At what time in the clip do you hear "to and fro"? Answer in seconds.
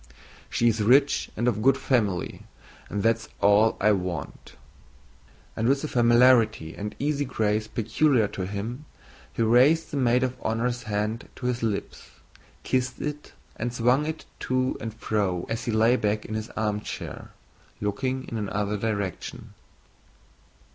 14.39-15.45